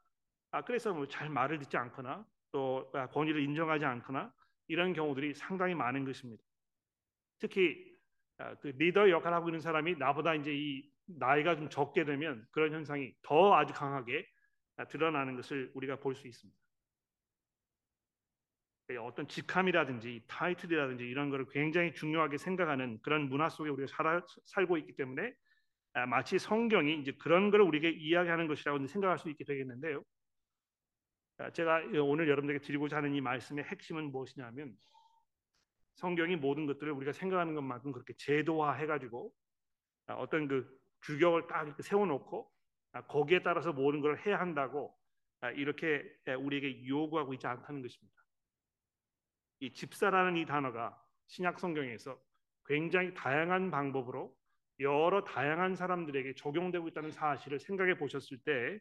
[0.52, 4.32] 아, 그래서 뭐 잘 말을 듣지 않거나 또 아, 권위를 인정하지 않거나
[4.68, 6.42] 이런 경우들이 상당히 많은 것입니다.
[7.38, 7.92] 특히
[8.38, 12.72] 아, 그 리더 역할을 하고 있는 사람이 나보다 이제 이 나이가 좀 적게 되면 그런
[12.72, 14.26] 현상이 더 아주 강하게
[14.76, 16.58] 아, 드러나는 것을 우리가 볼 수 있습니다.
[18.90, 24.76] 예, 어떤 직함이라든지 타이틀이라든지 이런 것을 굉장히 중요하게 생각하는 그런 문화 속에 우리가 살아, 살고
[24.78, 25.32] 있기 때문에
[25.94, 30.02] 아, 마치 성경이 이제 그런 걸 우리에게 이야기하는 것이라고 생각할 수 있게 되겠는데요.
[31.52, 34.76] 제가 오늘 여러분들에게 드리고자 하는 이 말씀의 핵심은 무엇이냐면
[35.94, 39.32] 성경이 모든 것들을 우리가 생각하는 것만큼 그렇게 제도화해 가지고
[40.06, 42.50] 아, 어떤 그 규격을 딱 세워놓고
[42.92, 44.96] 아, 거기에 따라서 모든 걸 해야 한다고
[45.40, 46.04] 아, 이렇게
[46.38, 48.14] 우리에게 요구하고 있지 않다는 것입니다.
[49.60, 52.20] 이 집사라는 이 단어가 신약 성경에서
[52.66, 54.34] 굉장히 다양한 방법으로
[54.80, 58.80] 여러 다양한 사람들에게 적용되고 있다는 사실을 생각해 보셨을 때,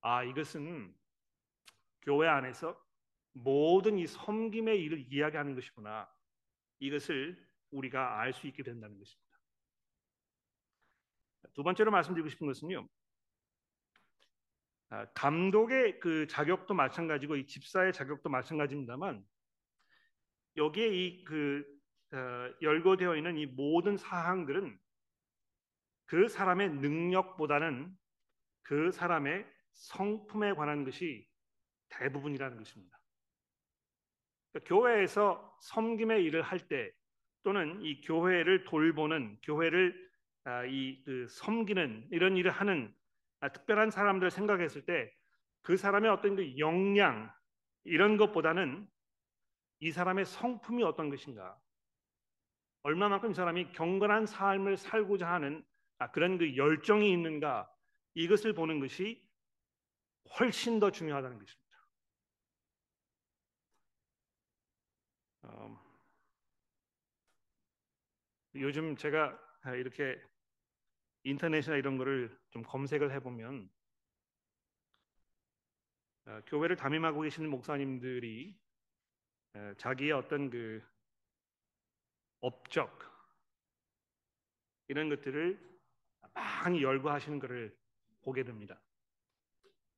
[0.00, 0.94] 아 이것은
[2.02, 2.78] 교회 안에서
[3.32, 6.08] 모든 이 섬김의 일을 이야기하는 것이구나.
[6.80, 7.36] 이것을
[7.70, 9.30] 우리가 알 수 있게 된다는 것입니다.
[11.54, 12.88] 두 번째로 말씀드리고 싶은 것은요.
[14.90, 19.24] 아, 감독의 그 자격도 마찬가지고 이 집사의 자격도 마찬가지입니다만
[20.56, 21.64] 여기에 이그
[22.12, 24.76] 어, 열거되어 있는 이 모든 사항들은
[26.06, 27.96] 그 사람의 능력보다는
[28.62, 31.29] 그 사람의 성품에 관한 것이
[31.90, 32.98] 대부분이라는 것입니다.
[34.52, 36.90] 그러니까 교회에서 섬김의 일을 할 때
[37.42, 40.10] 또는 이 교회를 돌보는 교회를
[40.44, 42.94] 아, 이그 섬기는 이런 일을 하는
[43.40, 45.20] 아, 특별한 사람들 생각했을 때
[45.62, 47.32] 그 사람의 어떤 그 역량
[47.84, 48.88] 이런 것보다는
[49.80, 51.58] 이 사람의 성품이 어떤 것인가
[52.82, 55.64] 얼마만큼 이 사람이 경건한 삶을 살고자 하는
[55.98, 57.70] 아, 그런 그 열정이 있는가
[58.14, 59.22] 이것을 보는 것이
[60.38, 61.59] 훨씬 더 중요하다는 것입니다.
[65.52, 65.76] 어,
[68.54, 69.38] 요즘 제가
[69.76, 70.20] 이렇게
[71.24, 73.70] 인터넷이나 이런 거를 좀 검색을 해보면
[76.26, 78.56] 어, 교회를 담임하고 계시는 목사님들이
[79.54, 80.82] 어, 자기의 어떤 그
[82.40, 82.98] 업적
[84.88, 85.58] 이런 것들을
[86.34, 87.76] 많이 열거하시는 것을
[88.22, 88.80] 보게 됩니다.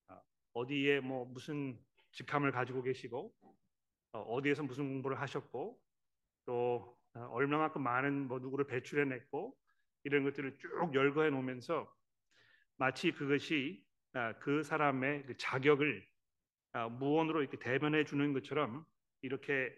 [0.09, 0.21] 어,
[0.55, 1.79] 어디에 뭐 무슨
[2.13, 3.35] 직함을 가지고 계시고
[4.13, 5.81] 어, 어디에서 무슨 공부를 하셨고
[6.45, 9.57] 또 어, 얼마만큼 많은 뭐 누구를 배출해냈고
[10.05, 11.93] 이런 것들을 쭉 열거해 놓으면서
[12.77, 16.07] 마치 그것이 아, 그 사람의 그 자격을
[16.73, 18.85] 아, 무언으로 이렇게 대변해 주는 것처럼
[19.23, 19.75] 이렇게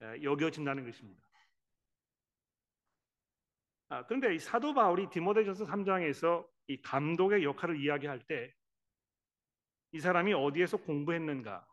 [0.00, 1.26] 아, 여겨진다는 것입니다.
[4.06, 8.58] 그런데 이 사도 바울이 디모데전서 3장에서 이 감독의 역할을 이야기할 때
[9.92, 11.66] 이 사람이 어디에서 공부했는가,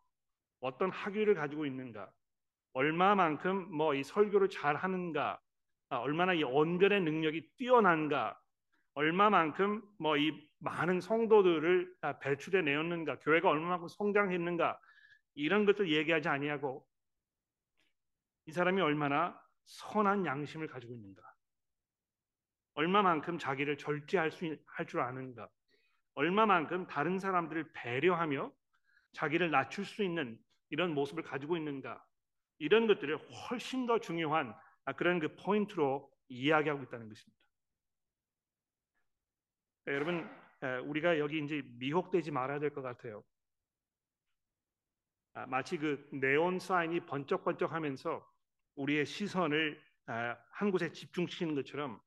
[0.66, 2.12] 어떤 학위를 가지고 있는가,
[2.74, 5.40] 얼마만큼 뭐 이 설교를 잘 하는가,
[5.90, 8.40] 아, 얼마나 이 언변의 능력이 뛰어난가?
[8.96, 14.80] 얼마만큼 뭐 이 많은 성도들을 배출해 내었는가, 교회가 얼마만큼 성장했는가?
[15.36, 16.88] 이런 것들 얘기하지 아니하고
[18.48, 21.22] 이 사람이 얼마나 선한 양심을 가지고 있는가,
[22.74, 25.48] 얼마만큼 자기를 절제할 수 할 줄 아는가,
[26.16, 28.52] 얼마만큼 다른 사람들을 배려하며
[29.14, 32.04] 자기를 낮출 수 있는 이런 모습을 가지고 있는가
[32.60, 34.56] 이런 것들을 훨씬 더 중요한
[34.98, 37.42] 그런 그 포인트로 이야기하고 있다는 것입니다.
[39.88, 40.28] 여러분
[40.86, 43.24] 우리가 여기 이제 미혹되지 말아야 될 것 같아요.
[45.34, 48.26] 아, 마치 그 네온 사인이 번쩍번쩍하면서
[48.76, 52.00] 우리의 시선을 아, 한 곳에 집중시키는 것처럼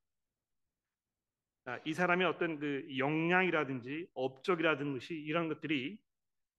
[1.65, 5.99] 아, 이 사람의 어떤 그 역량이라든지 업적이라든지 이런 것들이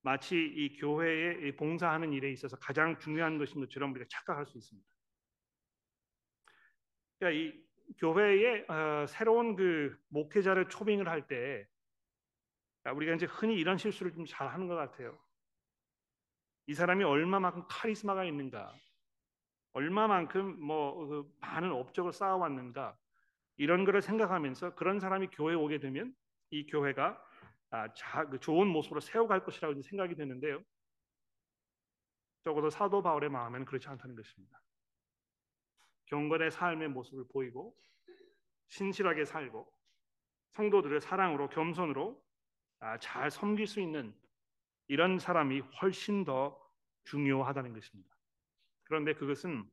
[0.02, 4.88] 마치 이 교회에 봉사하는 일에 있어서 가장 중요한 것인 것처럼 우리가 착각할 수 있습니다.
[7.18, 7.64] 그러니까 이
[7.98, 11.66] 교회에 어, 새로운 그 목회자를 초빙을 할 때
[12.94, 15.18] 우리가 이제 흔히 이런 실수를 좀 잘 하는 것 같아요.
[16.66, 18.74] 이 사람이 얼마만큼 카리스마가 있는가,
[19.72, 22.96] 얼마만큼 뭐 그 많은 업적을 쌓아왔는가
[23.58, 26.14] 이런 거를 생각하면서 그런 사람이 교회에 오게 되면
[26.50, 27.22] 이 교회가
[27.70, 30.62] 아, 자, 그 좋은 모습으로 세워갈 것이라고 생각이 되는데요.
[32.42, 34.60] 적어도 사도 바울의 마음에는 그렇지 않다는 것입니다.
[36.06, 37.76] 경건의 삶의 모습을 보이고
[38.68, 39.72] 신실하게 살고
[40.52, 42.20] 성도들의 사랑으로 겸손으로
[42.80, 44.14] 아, 잘 섬길 수 있는
[44.88, 46.58] 이런 사람이 훨씬 더
[47.04, 48.16] 중요하다는 것입니다.
[48.84, 49.70] 그런데 그것은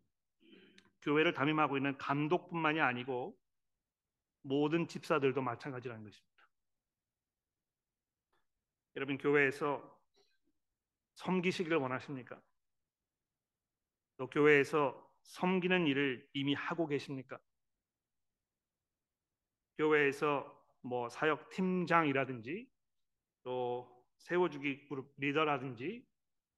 [1.01, 3.35] 교회를 담임하고 있는 감독뿐만이 아니고
[4.43, 6.26] 모든 집사들도 마찬가지라는 것입니다.
[8.97, 9.95] 여러분 교회에서
[11.13, 12.41] 섬기시기를 원하십니까?
[14.17, 17.39] 또 교회에서 섬기는 일을 이미 하고 계십니까?
[19.77, 22.67] 교회에서 뭐 사역 팀장이라든지
[23.43, 26.03] 또 세워주기 그룹 리더라든지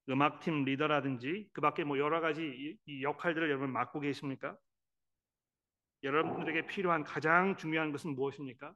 [0.08, 4.58] 음악팀 리더라든지 그 밖에 뭐 여러 가지 이 역할들을 여러분 맡고 계십니까?
[6.02, 8.74] 여러분들에게 필요한 가장 중요한 것은 무엇입니까?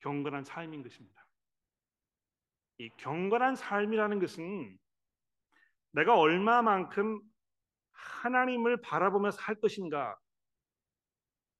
[0.00, 1.24] 경건한 삶인 것입니다.
[2.78, 4.78] 이 경건한 삶이라는 것은
[5.92, 7.20] 내가 얼마만큼
[7.92, 10.18] 하나님을 바라보며 살 것인가,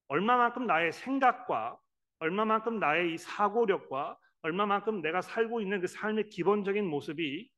[0.09, 1.79] 얼마만큼 나의 생각과
[2.19, 7.51] 얼마만큼 나의 이 사고력과 얼마만큼 내가 살고 있는 그 삶의 기본적인 모습이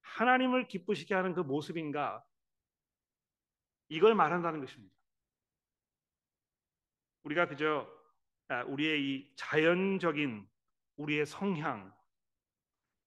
[0.00, 2.22] 하나님을 기쁘시게 하는 그 모습인가
[3.88, 4.94] 이걸 말한다는 것입니다.
[7.24, 7.88] 우리가 그저
[8.48, 10.46] 아, 우리의 이 자연적인
[10.96, 11.92] 우리의 성향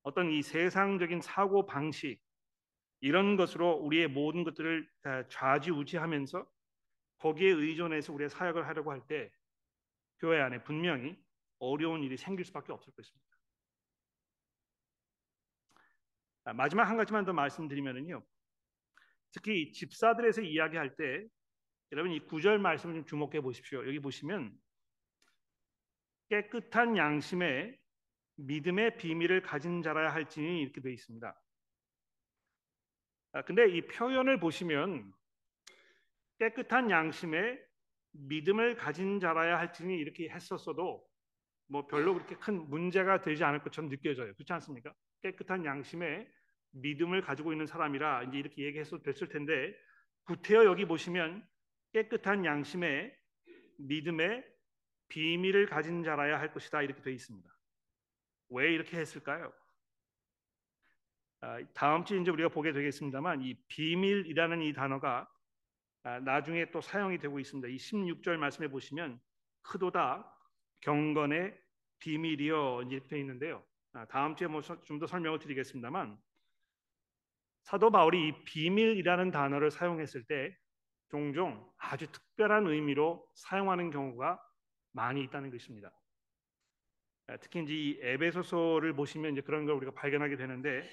[0.07, 2.17] 어떤 이 세상적인 사고 방식
[3.01, 4.89] 이런 것으로 우리의 모든 것들을
[5.29, 6.49] 좌지우지하면서
[7.17, 9.29] 거기에 의존해서 우리의 사역을 하려고 할 때
[10.19, 11.21] 교회 안에 분명히
[11.59, 13.27] 어려운 일이 생길 수밖에 없을 것입니다.
[16.55, 18.25] 마지막 한 가지만 더 말씀드리면요.
[19.31, 21.27] 특히 집사들에서 이야기할 때
[21.91, 23.85] 여러분 이 구절 말씀을 좀 주목해 보십시오.
[23.85, 24.57] 여기 보시면
[26.29, 27.77] 깨끗한 양심에
[28.37, 31.41] 믿음의 비밀을 가진 자라야 할지니 이렇게 되어 있습니다.
[33.33, 35.11] 아, 근데 이 표현을 보시면
[36.39, 37.59] 깨끗한 양심에
[38.11, 41.05] 믿음을 가진 자라야 할지니 이렇게 했었어도
[41.69, 44.33] 뭐 별로 그렇게 큰 문제가 되지 않을 것처럼 느껴져요.
[44.33, 44.93] 그렇지 않습니까?
[45.21, 46.27] 깨끗한 양심에
[46.71, 49.75] 믿음을 가지고 있는 사람이라 이제 이렇게 얘기해서 됐을 텐데
[50.25, 51.45] 구태여 여기 보시면
[51.93, 53.13] 깨끗한 양심에
[53.79, 54.43] 믿음의
[55.09, 57.56] 비밀을 가진 자라야 할 것이다 이렇게 되어 있습니다.
[58.49, 59.51] 왜 이렇게 했을까요?
[61.41, 65.29] 아, 다음 주에 이제 우리가 보게 되겠습니다만 이 비밀이라는 이 단어가
[66.03, 67.67] 아, 나중에 또 사용이 되고 있습니다.
[67.67, 69.19] 이 16절 말씀해 보시면
[69.61, 70.33] 크도다
[70.81, 71.59] 경건의
[71.99, 73.63] 비밀이여 이렇게 되어 있는데요.
[73.93, 76.17] 아, 다음 주에 뭐 좀 더 설명을 드리겠습니다만
[77.63, 80.55] 사도 바울이 이 비밀이라는 단어를 사용했을 때
[81.09, 84.41] 종종 아주 특별한 의미로 사용하는 경우가
[84.93, 85.91] 많이 있다는 것입니다.
[87.27, 90.89] 아, 특히 이제 이 에베소서를 보시면 이제 그런 걸 우리가 발견하게 되는데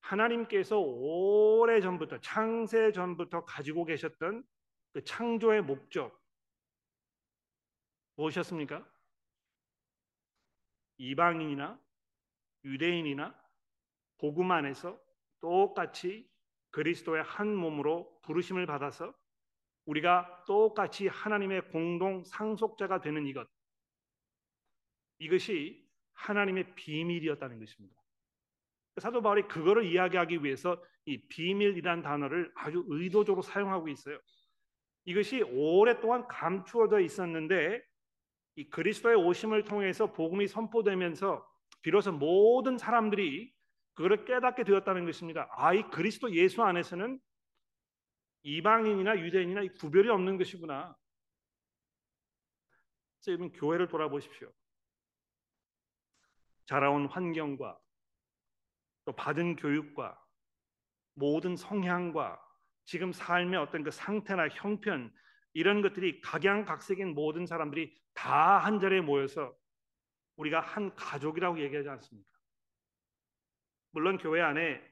[0.00, 4.42] 하나님께서 오래 전부터 창세 전부터 가지고 계셨던
[4.94, 6.18] 그 창조의 목적
[8.16, 8.84] 무엇이었습니까?
[10.96, 11.78] 이방인이나
[12.64, 13.38] 유대인이나
[14.16, 14.98] 복음 안에서
[15.40, 16.28] 똑같이
[16.70, 19.14] 그리스도의 한 몸으로 부르심을 받아서
[19.84, 23.48] 우리가 똑같이 하나님의 공동 상속자가 되는 이것
[25.18, 27.96] 이것이 하나님의 비밀이었다는 것입니다.
[28.98, 34.18] 사도 바울이 그거를 이야기하기 위해서 이 비밀이란 단어를 아주 의도적으로 사용하고 있어요.
[35.04, 37.82] 이것이 오랫동안 감추어져 있었는데
[38.56, 41.46] 이 그리스도의 오심을 통해서 복음이 선포되면서
[41.82, 43.52] 비로소 모든 사람들이
[43.94, 45.48] 그거를 깨닫게 되었다는 것입니다.
[45.52, 47.20] 아, 이 그리스도 예수 안에서는
[48.42, 50.96] 이방인이나 유대인이나 구별이 없는 것이구나.
[53.26, 54.50] 여러분 교회를 돌아보십시오.
[56.68, 57.78] 자라온 환경과
[59.06, 60.22] 또 받은 교육과
[61.14, 62.38] 모든 성향과
[62.84, 65.10] 지금 삶의 어떤 그 상태나 형편
[65.54, 69.56] 이런 것들이 각양각색인 모든 사람들이 다 한 자리에 모여서
[70.36, 72.28] 우리가 한 가족이라고 얘기하지 않습니까?
[73.92, 74.82] 물론 교회 안에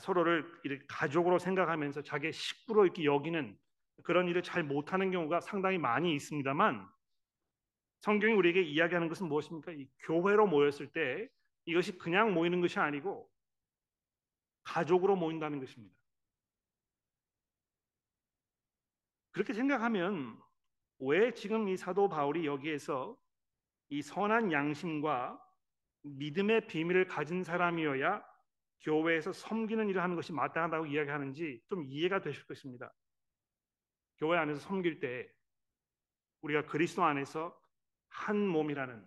[0.00, 3.58] 서로를 이렇게 가족으로 생각하면서 자기의 식구로 이렇게 여기는
[4.04, 6.88] 그런 일을 잘 못하는 경우가 상당히 많이 있습니다만
[8.04, 9.72] 성경이 우리에게 이야기하는 것은 무엇입니까?
[9.72, 11.26] 이 교회로 모였을 때
[11.64, 13.30] 이것이 그냥 모이는 것이 아니고
[14.62, 15.96] 가족으로 모인다는 것입니다.
[19.30, 20.38] 그렇게 생각하면
[20.98, 23.16] 왜 지금 이 사도 바울이 여기에서
[23.88, 25.42] 이 선한 양심과
[26.02, 28.22] 믿음의 비밀을 가진 사람이어야
[28.82, 32.92] 교회에서 섬기는 일을 하는 것이 마땅하다고 이야기하는지 좀 이해가 되실 것입니다.
[34.18, 35.26] 교회 안에서 섬길 때
[36.42, 37.63] 우리가 그리스도 안에서
[38.14, 39.06] 한 몸이라는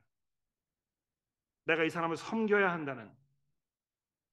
[1.65, 3.09] 내가 이 사람을 섬겨야 한다는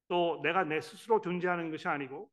[0.09, 2.31] 또 내가 내 스스로 존재하는 것이 아니고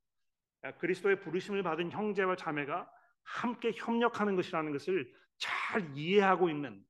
[0.79, 2.91] 그리스도의 부르심을 받은 형제와 자매가
[3.23, 6.83] 함께 협력하는 것이라는 것을 잘 이해하고 있는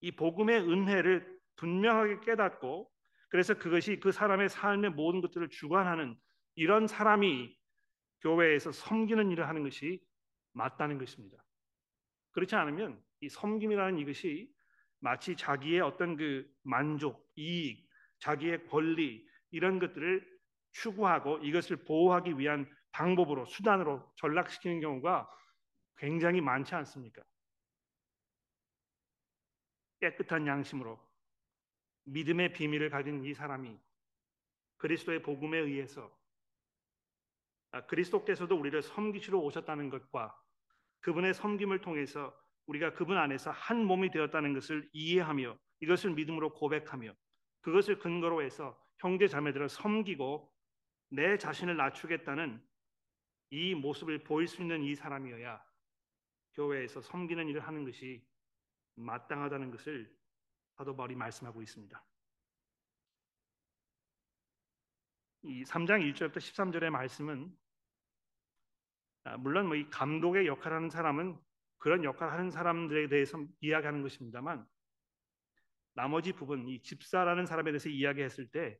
[0.00, 2.90] 이 복음의 은혜를 분명하게 깨닫고
[3.30, 6.16] 그래서 그것이 그 사람의 삶의 모든 것들을 주관하는
[6.54, 7.56] 이런 사람이
[8.20, 10.00] 교회에서 섬기는 일을 하는 것이
[10.52, 11.42] 맞다는 것입니다.
[12.32, 14.50] 그렇지 않으면 이 섬김이라는 이것이
[15.00, 17.88] 마치 자기의 어떤 그 만족, 이익,
[18.18, 20.38] 자기의 권리 이런 것들을
[20.72, 25.30] 추구하고 이것을 보호하기 위한 방법으로 수단으로 전락시키는 경우가
[25.96, 27.22] 굉장히 많지 않습니까?
[30.00, 30.98] 깨끗한 양심으로
[32.04, 33.78] 믿음의 비밀을 가진 이 사람이
[34.76, 36.16] 그리스도의 복음에 의해서
[37.70, 40.40] 아, 그리스도께서도 우리를 섬기시러 오셨다는 것과
[41.00, 42.34] 그분의 섬김을 통해서
[42.68, 47.14] 우리가 그분 안에서 한 몸이 되었다는 것을 이해하며 이것을 믿음으로 고백하며
[47.60, 50.52] 그것을 근거로 해서 형제 자매들을 섬기고
[51.10, 52.62] 내 자신을 낮추겠다는
[53.50, 55.62] 이 모습을 보일 수 있는 이 사람이어야
[56.54, 58.26] 교회에서 섬기는 일을 하는 것이
[58.96, 60.14] 마땅하다는 것을
[60.76, 62.04] 사도 바울이 말씀하고 있습니다.
[65.44, 67.56] 이 3장 1절부터 13절의 말씀은
[69.24, 71.38] 아, 물론 뭐이 감독의 역할을 하는 사람은
[71.78, 74.66] 그런 역할을 하는 사람들에 대해서 이야기하는 것입니다만
[75.94, 78.78] 나머지 부분 이 집사라는 사람에 대해서 이야기했을 때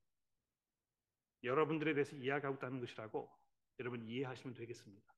[1.42, 3.30] 여러분들에 대해서 이야기하고 있다는 것이라고
[3.80, 5.14] 여러분 이해하시면 되겠습니다.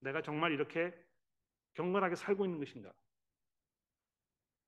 [0.00, 0.94] 내가 정말 이렇게
[1.74, 2.92] 경건하게 살고 있는 것인가?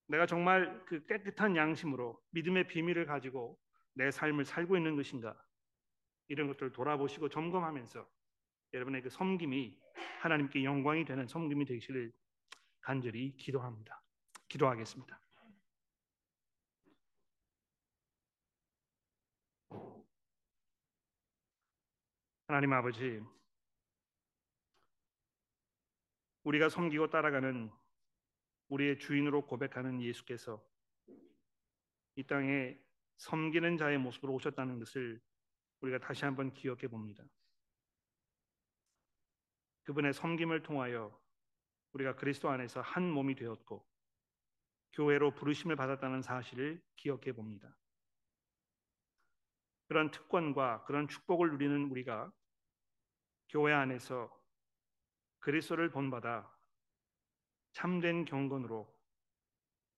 [0.07, 3.59] 내가 정말 그 깨끗한 양심으로 믿음의 비밀을 가지고
[3.95, 5.37] 내 삶을 살고 있는 것인가?
[6.29, 8.09] 이런 것들을 돌아보시고 점검하면서
[8.75, 9.79] 여러분의 그 섬김이
[10.19, 12.13] 하나님께 영광이 되는 섬김이 되시를
[12.81, 14.03] 간절히 기도합니다.
[14.49, 15.21] 기도하겠습니다.
[22.49, 23.23] 하나님 아버지,
[26.45, 27.71] 우리가 섬기고 따라가는
[28.69, 30.65] 우리의 주인으로 고백하는 예수께서
[32.17, 32.77] 이 땅에
[33.19, 35.21] 섬기는 자의 모습으로 오셨다는 것을
[35.81, 37.23] 우리가 다시 한번 기억해 봅니다.
[39.89, 41.19] 그분의 섬김을 통하여
[41.95, 43.89] 우리가 그리스도 안에서 한 몸이 되었고
[44.93, 47.75] 교회로 부르심을 받았다는 사실을 기억해 봅니다.
[49.87, 52.31] 그런 특권과 그런 축복을 누리는 우리가
[53.49, 54.31] 교회 안에서
[55.39, 56.55] 그리스도를 본받아
[57.73, 58.95] 참된 경건으로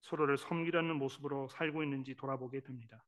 [0.02, 3.04] 서로를 섬기려는 모습으로 살고 있는지 돌아보게 됩니다.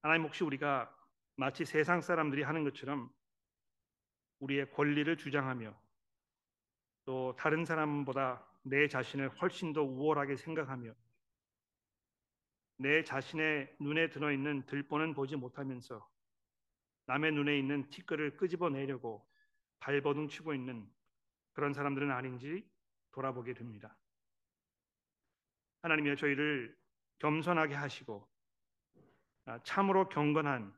[0.00, 0.96] 하나님 혹시 우리가
[1.36, 3.12] 마치 세상 사람들이 하는 것처럼
[4.40, 5.74] 우리의 권리를 주장하며
[7.04, 10.94] 또 다른 사람보다 내 자신을 훨씬 더 우월하게 생각하며
[12.78, 16.08] 내 자신의 눈에 들어 있는 들보는 보지 못하면서
[17.06, 19.28] 남의 눈에 있는 티끌을 끄집어내려고
[19.80, 20.90] 발버둥 치고 있는
[21.52, 22.68] 그런 사람들은 아닌지
[23.12, 23.96] 돌아보게 됩니다.
[25.82, 26.76] 하나님이여 저희를
[27.18, 28.26] 겸손하게 하시고
[29.44, 30.74] 아, 참으로 경건한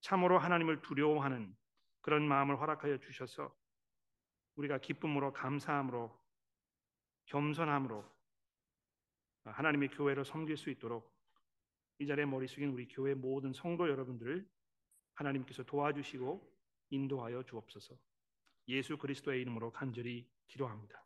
[0.00, 1.54] 참으로 하나님을 두려워하는
[2.04, 3.50] 그런 마음을 허락하여 주셔서
[4.56, 6.14] 우리가 기쁨으로 감사함으로
[7.24, 8.04] 겸손함으로
[9.44, 11.10] 하나님의 교회를 섬길 수 있도록
[11.98, 14.46] 이 자리에 머리 숙인 우리 교회 모든 성도 여러분들을
[15.14, 16.54] 하나님께서 도와주시고
[16.90, 17.96] 인도하여 주옵소서.
[18.68, 21.02] 예수 그리스도의 이름으로 간절히 기도합니다.